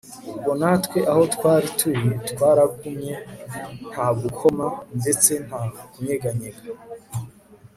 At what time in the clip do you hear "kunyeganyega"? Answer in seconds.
5.91-6.61